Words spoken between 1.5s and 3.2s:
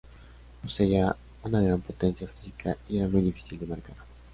gran potencia física y era